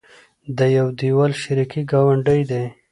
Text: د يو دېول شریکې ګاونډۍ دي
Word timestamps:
د 0.57 0.59
يو 0.77 0.87
دېول 0.99 1.31
شریکې 1.43 1.81
ګاونډۍ 1.91 2.41
دي 2.49 2.63